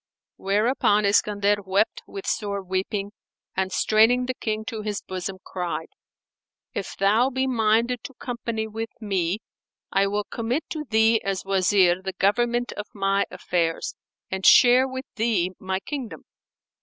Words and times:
Whereupon 0.37 1.03
Iskandar 1.05 1.57
wept 1.63 2.01
with 2.07 2.25
sore 2.25 2.63
weeping 2.63 3.11
and 3.55 3.71
straining 3.71 4.25
the 4.25 4.33
King 4.33 4.65
to 4.65 4.81
his 4.81 5.03
bosom 5.03 5.37
cried, 5.45 5.89
"If 6.73 6.97
thou 6.97 7.29
be 7.29 7.45
minded 7.45 8.03
to 8.05 8.15
company 8.15 8.67
with 8.67 8.89
me, 8.99 9.41
I 9.91 10.07
will 10.07 10.23
commit 10.23 10.63
to 10.71 10.85
thee 10.85 11.21
as 11.23 11.45
Wazir 11.45 12.01
the 12.01 12.13
government 12.13 12.71
of 12.71 12.87
my 12.95 13.25
affairs 13.29 13.93
and 14.31 14.43
share 14.43 14.87
with 14.87 15.05
thee 15.17 15.51
my 15.59 15.79
kingdom." 15.79 16.23